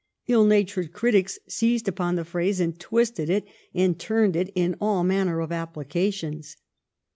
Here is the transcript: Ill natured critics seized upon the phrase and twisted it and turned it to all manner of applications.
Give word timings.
Ill 0.27 0.45
natured 0.47 0.91
critics 0.93 1.37
seized 1.47 1.87
upon 1.87 2.15
the 2.15 2.25
phrase 2.25 2.59
and 2.59 2.79
twisted 2.79 3.29
it 3.29 3.45
and 3.71 3.99
turned 3.99 4.35
it 4.35 4.51
to 4.55 4.75
all 4.81 5.03
manner 5.03 5.41
of 5.41 5.51
applications. 5.51 6.57